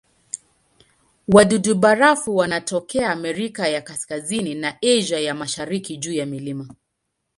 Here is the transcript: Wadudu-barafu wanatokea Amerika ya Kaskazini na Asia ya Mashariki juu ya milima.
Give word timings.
Wadudu-barafu 1.27 2.35
wanatokea 2.35 3.09
Amerika 3.09 3.67
ya 3.67 3.81
Kaskazini 3.81 4.55
na 4.55 4.77
Asia 4.81 5.19
ya 5.19 5.35
Mashariki 5.35 5.97
juu 5.97 6.13
ya 6.13 6.25
milima. 6.25 6.67